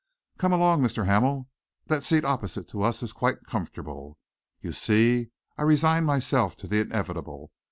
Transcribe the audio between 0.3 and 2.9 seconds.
Come along, Mr. Hamel. That seat opposite to